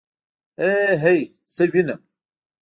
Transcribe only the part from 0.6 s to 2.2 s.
ائ هئ څه وينم.